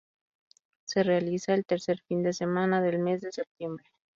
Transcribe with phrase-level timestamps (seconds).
[0.83, 3.85] Se realiza el tercer fin de semana del mes de septiembre.